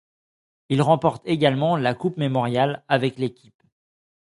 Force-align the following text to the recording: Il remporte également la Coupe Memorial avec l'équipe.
Il 0.69 0.81
remporte 0.81 1.21
également 1.27 1.77
la 1.77 1.93
Coupe 1.93 2.17
Memorial 2.17 2.83
avec 2.87 3.19
l'équipe. 3.19 3.61